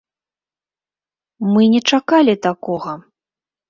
Мы 1.53 1.61
не 1.77 1.81
чакалі 1.93 2.33
такога! 2.51 3.01